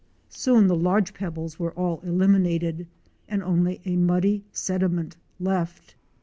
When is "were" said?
1.59-1.73